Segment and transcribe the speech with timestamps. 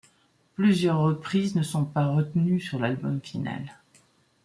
[0.55, 3.71] Plusieurs reprises ne sont pas retenues sur l'album final.